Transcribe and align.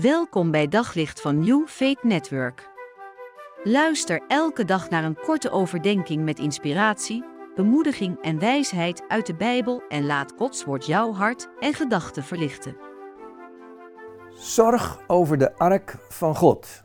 Welkom 0.00 0.50
bij 0.50 0.68
Daglicht 0.68 1.20
van 1.20 1.38
New 1.38 1.66
Faith 1.66 2.02
Network. 2.02 2.68
Luister 3.64 4.22
elke 4.28 4.64
dag 4.64 4.90
naar 4.90 5.04
een 5.04 5.16
korte 5.16 5.50
overdenking 5.50 6.24
met 6.24 6.38
inspiratie, 6.38 7.24
bemoediging 7.54 8.22
en 8.22 8.38
wijsheid 8.38 9.02
uit 9.08 9.26
de 9.26 9.34
Bijbel 9.34 9.82
en 9.88 10.06
laat 10.06 10.32
Gods 10.36 10.64
woord 10.64 10.86
jouw 10.86 11.12
hart 11.12 11.48
en 11.60 11.74
gedachten 11.74 12.22
verlichten. 12.22 12.76
Zorg 14.34 15.00
over 15.06 15.38
de 15.38 15.56
ark 15.56 15.96
van 16.08 16.36
God. 16.36 16.82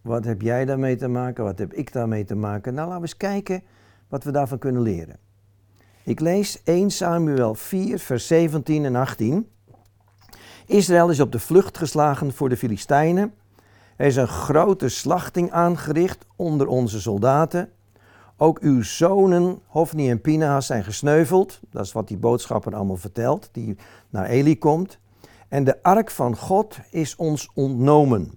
Wat 0.00 0.24
heb 0.24 0.40
jij 0.40 0.64
daarmee 0.64 0.96
te 0.96 1.08
maken? 1.08 1.44
Wat 1.44 1.58
heb 1.58 1.72
ik 1.72 1.92
daarmee 1.92 2.24
te 2.24 2.34
maken? 2.34 2.74
Nou, 2.74 2.86
laten 2.88 3.02
we 3.02 3.08
eens 3.08 3.16
kijken 3.16 3.62
wat 4.08 4.24
we 4.24 4.30
daarvan 4.30 4.58
kunnen 4.58 4.82
leren. 4.82 5.18
Ik 6.04 6.20
lees 6.20 6.62
1 6.62 6.90
Samuel 6.90 7.54
4, 7.54 7.98
vers 7.98 8.26
17 8.26 8.84
en 8.84 8.96
18. 8.96 9.51
Israël 10.72 11.10
is 11.10 11.20
op 11.20 11.32
de 11.32 11.38
vlucht 11.38 11.78
geslagen 11.78 12.32
voor 12.32 12.48
de 12.48 12.56
Filistijnen. 12.56 13.34
Er 13.96 14.06
is 14.06 14.16
een 14.16 14.28
grote 14.28 14.88
slachting 14.88 15.50
aangericht 15.50 16.26
onder 16.36 16.66
onze 16.66 17.00
soldaten. 17.00 17.70
Ook 18.36 18.58
uw 18.58 18.82
zonen, 18.82 19.58
Hofni 19.66 20.10
en 20.10 20.20
Pinahas, 20.20 20.66
zijn 20.66 20.84
gesneuveld. 20.84 21.60
Dat 21.70 21.84
is 21.84 21.92
wat 21.92 22.08
die 22.08 22.16
boodschapper 22.16 22.74
allemaal 22.74 22.96
vertelt, 22.96 23.48
die 23.52 23.76
naar 24.10 24.26
Eli 24.26 24.58
komt. 24.58 24.98
En 25.48 25.64
de 25.64 25.82
ark 25.82 26.10
van 26.10 26.36
God 26.36 26.78
is 26.90 27.16
ons 27.16 27.50
ontnomen. 27.54 28.32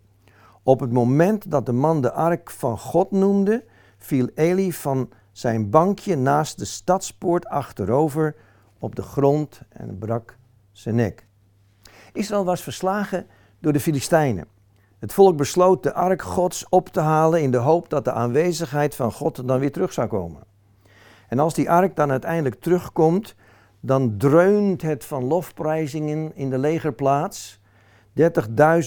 Op 0.63 0.79
het 0.79 0.91
moment 0.91 1.51
dat 1.51 1.65
de 1.65 1.73
man 1.73 2.01
de 2.01 2.11
ark 2.11 2.51
van 2.51 2.79
God 2.79 3.11
noemde, 3.11 3.63
viel 3.97 4.27
Eli 4.33 4.73
van 4.73 5.09
zijn 5.31 5.69
bankje 5.69 6.15
naast 6.15 6.57
de 6.57 6.65
stadspoort 6.65 7.45
achterover 7.45 8.35
op 8.79 8.95
de 8.95 9.01
grond 9.01 9.61
en 9.69 9.97
brak 9.97 10.37
zijn 10.71 10.95
nek. 10.95 11.27
Israël 12.15 12.45
was 12.45 12.63
verslagen 12.63 13.27
door 13.59 13.73
de 13.73 13.79
Filistijnen. 13.79 14.47
Het 14.99 15.13
volk 15.13 15.37
besloot 15.37 15.83
de 15.83 15.93
ark 15.93 16.21
Gods 16.21 16.65
op 16.69 16.89
te 16.89 16.99
halen 16.99 17.41
in 17.41 17.51
de 17.51 17.57
hoop 17.57 17.89
dat 17.89 18.05
de 18.05 18.11
aanwezigheid 18.11 18.95
van 18.95 19.11
God 19.11 19.47
dan 19.47 19.59
weer 19.59 19.71
terug 19.71 19.93
zou 19.93 20.07
komen. 20.07 20.43
En 21.27 21.39
als 21.39 21.53
die 21.53 21.69
ark 21.69 21.95
dan 21.95 22.11
uiteindelijk 22.11 22.61
terugkomt, 22.61 23.35
dan 23.79 24.17
dreunt 24.17 24.81
het 24.81 25.05
van 25.05 25.23
lofprijzingen 25.23 26.35
in 26.35 26.49
de 26.49 26.57
legerplaats. 26.57 27.59
30.000 28.19 28.23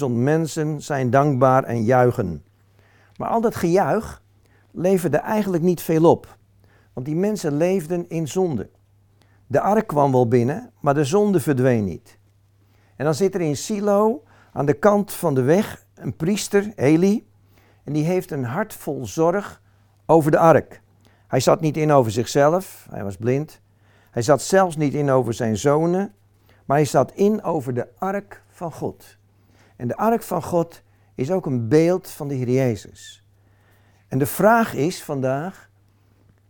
mensen 0.09 0.83
zijn 0.83 1.11
dankbaar 1.11 1.65
en 1.65 1.85
juichen. 1.85 2.45
Maar 3.17 3.29
al 3.29 3.41
dat 3.41 3.57
gejuich 3.57 4.23
leverde 4.73 5.17
eigenlijk 5.17 5.63
niet 5.63 5.81
veel 5.81 6.11
op. 6.11 6.37
Want 6.93 7.07
die 7.07 7.17
mensen 7.17 7.57
leefden 7.57 8.09
in 8.09 8.29
zonde. 8.29 8.71
De 9.47 9.61
ark 9.61 9.87
kwam 9.87 10.13
wel 10.13 10.29
binnen, 10.29 10.71
maar 10.81 10.95
de 10.95 11.05
zonde 11.05 11.41
verdween 11.41 11.85
niet. 11.85 12.18
En 12.99 13.05
dan 13.05 13.15
zit 13.15 13.35
er 13.35 13.41
in 13.41 13.57
Silo 13.57 14.23
aan 14.53 14.67
de 14.67 14.75
kant 14.75 15.13
van 15.13 15.35
de 15.35 15.43
weg 15.43 15.85
een 15.95 16.17
priester, 16.17 16.73
Eli. 16.75 17.29
En 17.85 17.93
die 17.93 18.05
heeft 18.05 18.31
een 18.31 18.45
hart 18.45 18.75
vol 18.75 19.07
zorg 19.07 19.63
over 20.07 20.31
de 20.31 20.39
ark. 20.39 20.81
Hij 21.29 21.41
zat 21.41 21.61
niet 21.61 21.77
in 21.77 21.91
over 21.91 22.11
zichzelf, 22.13 22.87
hij 22.91 23.05
was 23.05 23.17
blind. 23.17 23.61
Hij 24.11 24.23
zat 24.23 24.43
zelfs 24.43 24.77
niet 24.77 24.95
in 24.95 25.11
over 25.11 25.35
zijn 25.35 25.57
zonen, 25.57 26.15
maar 26.65 26.77
hij 26.77 26.87
zat 26.87 27.13
in 27.13 27.43
over 27.43 27.75
de 27.75 27.89
ark 27.99 28.43
van 28.49 28.73
God. 28.73 29.17
En 29.77 29.89
de 29.89 29.97
ark 29.97 30.23
van 30.23 30.43
God 30.43 30.83
is 31.15 31.31
ook 31.31 31.47
een 31.47 31.69
beeld 31.69 32.11
van 32.11 32.29
de 32.29 32.35
Heer 32.35 32.51
Jezus. 32.51 33.25
En 34.09 34.19
de 34.19 34.27
vraag 34.27 34.75
is 34.75 35.03
vandaag, 35.03 35.71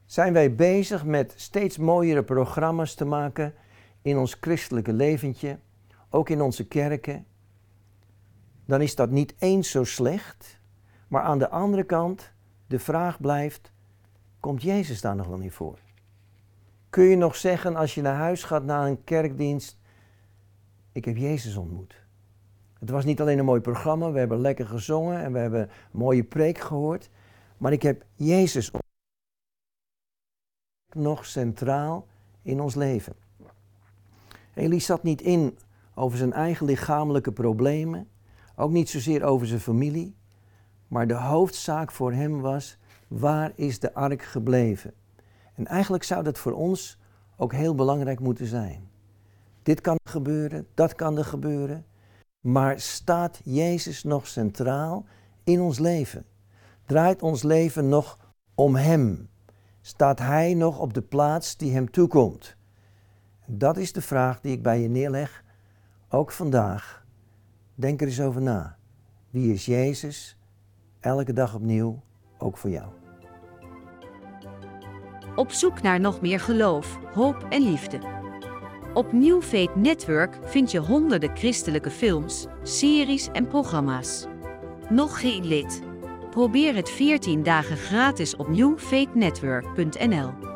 zijn 0.07 0.33
wij 0.33 0.55
bezig 0.55 1.05
met 1.05 1.33
steeds 1.37 1.79
mooiere 1.79 2.23
programma's 2.23 2.95
te 2.95 3.05
maken 3.05 3.55
in 4.03 4.19
ons 4.19 4.37
christelijke 4.41 4.93
leventje, 4.93 5.59
ook 6.11 6.29
in 6.29 6.41
onze 6.41 6.67
kerken? 6.67 7.27
Dan 8.65 8.81
is 8.81 8.95
dat 8.95 9.11
niet 9.11 9.35
eens 9.39 9.71
zo 9.71 9.85
slecht, 9.85 10.61
maar 11.09 11.23
aan 11.23 11.39
de 11.39 11.49
andere 11.49 11.85
kant, 11.85 12.33
de 12.67 12.79
vraag 12.79 13.21
blijft, 13.21 13.73
komt 14.41 14.63
Jezus 14.63 15.01
daar 15.01 15.17
nog 15.17 15.27
wel 15.27 15.39
niet 15.39 15.53
voor? 15.53 15.79
Kun 16.91 17.05
je 17.05 17.17
nog 17.17 17.37
zeggen 17.37 17.77
als 17.77 17.95
je 17.95 18.03
naar 18.03 18.17
huis 18.17 18.45
gaat 18.45 18.65
na 18.65 18.87
een 18.87 19.05
kerkdienst, 19.05 19.79
ik 20.93 21.05
heb 21.05 21.17
Jezus 21.17 21.57
ontmoet. 21.57 22.07
Het 22.79 22.91
was 22.91 23.05
niet 23.05 23.21
alleen 23.21 23.39
een 23.39 23.45
mooi 23.45 23.61
programma, 23.61 24.11
we 24.11 24.19
hebben 24.19 24.41
lekker 24.41 24.67
gezongen 24.67 25.23
en 25.23 25.33
we 25.33 25.39
hebben 25.39 25.63
een 25.63 25.69
mooie 25.91 26.25
preek 26.25 26.59
gehoord, 26.59 27.11
maar 27.57 27.73
ik 27.73 27.83
heb 27.83 28.05
Jezus 28.15 28.71
nog 30.95 31.27
centraal 31.27 32.07
in 32.43 32.61
ons 32.61 32.75
leven. 32.75 33.15
Elie 34.55 34.81
zat 34.81 35.03
niet 35.03 35.21
in 35.21 35.59
over 35.99 36.19
zijn 36.19 36.33
eigen 36.33 36.67
lichamelijke 36.67 37.33
problemen, 37.33 38.09
ook 38.57 38.71
niet 38.71 38.89
zozeer 38.89 39.23
over 39.23 39.47
zijn 39.47 39.61
familie, 39.61 40.17
maar 40.89 41.07
de 41.07 41.15
hoofdzaak 41.15 41.93
voor 41.93 42.13
hem 42.13 42.41
was, 42.41 42.79
waar 43.09 43.53
is 43.55 43.79
de 43.79 43.95
ark 43.95 44.23
gebleven? 44.23 44.93
En 45.55 45.67
eigenlijk 45.67 46.03
zou 46.03 46.23
dat 46.23 46.39
voor 46.39 46.53
ons 46.53 46.99
ook 47.37 47.53
heel 47.53 47.75
belangrijk 47.75 48.21
moeten 48.21 48.47
zijn. 48.47 48.89
Dit 49.63 49.81
kan 49.81 49.97
gebeuren, 50.09 50.67
dat 50.75 50.95
kan 50.95 51.19
er 51.19 51.25
gebeuren, 51.25 51.87
maar 52.41 52.81
staat 52.81 53.41
Jezus 53.45 54.03
nog 54.03 54.27
centraal 54.27 55.05
in 55.45 55.61
ons 55.61 55.79
leven? 55.79 56.25
Draait 56.87 57.23
ons 57.23 57.43
leven 57.43 57.89
nog 57.89 58.19
om 58.55 58.77
Hem? 58.77 59.29
Staat 59.81 60.19
Hij 60.19 60.55
nog 60.55 60.79
op 60.79 60.95
de 60.95 61.03
plaats 61.03 61.57
die 61.57 61.73
Hem 61.73 61.91
toekomt? 61.91 62.57
Dat 63.47 63.77
is 63.77 63.93
de 63.93 64.03
vraag 64.03 64.41
die 64.41 64.53
ik 64.53 64.63
bij 64.63 64.81
je 64.81 64.89
neerleg, 64.89 65.45
ook 66.09 66.33
vandaag. 66.33 67.05
Denk 67.75 68.01
er 68.01 68.07
eens 68.07 68.21
over 68.21 68.43
na. 68.43 68.77
Wie 69.31 69.53
is 69.53 69.67
Jezus? 69.67 70.37
Elke 71.01 71.33
dag 71.33 71.55
opnieuw, 71.55 72.03
ook 72.39 72.57
voor 72.57 72.71
jou. 72.71 72.89
Op 75.37 75.51
zoek 75.51 75.83
naar 75.83 76.01
nog 76.01 76.21
meer 76.21 76.41
geloof, 76.41 76.99
hoop 77.15 77.47
en 77.49 77.63
liefde. 77.63 77.99
Op 78.95 79.13
New 79.13 79.43
Faith 79.43 79.77
Network 79.77 80.39
vind 80.45 80.71
je 80.71 80.79
honderden 80.79 81.37
christelijke 81.37 81.91
films, 81.91 82.47
series 82.63 83.29
en 83.33 83.47
programma's. 83.47 84.27
Nog 84.89 85.21
geen 85.21 85.47
lid? 85.47 85.83
Probeer 86.31 86.75
het 86.75 86.91
14 86.91 87.43
dagen 87.43 87.77
gratis 87.77 88.37
op 88.37 88.49
newfaithnetwork.nl. 88.49 90.48